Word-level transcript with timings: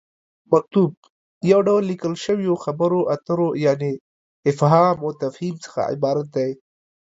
مکتوب: 0.53 0.91
یو 1.51 1.59
ډول 1.67 1.83
ليکل 1.91 2.13
شويو 2.25 2.53
خبرو 2.63 2.99
اترو 3.15 3.49
یعنې 3.65 3.91
فهام 4.59 4.97
وتفهيم 5.01 5.55
څخه 5.65 5.79
عبارت 5.93 6.27
دی 6.35 6.51